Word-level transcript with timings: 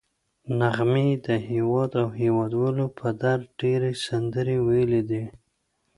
نغمې 0.59 1.09
د 1.25 1.27
هېواد 1.49 1.91
او 2.01 2.07
هېوادوالو 2.19 2.85
په 2.97 3.07
درد 3.23 3.45
ډېرې 3.61 3.91
سندرې 4.05 4.57
ویلي 4.67 5.01
دي 5.09 5.23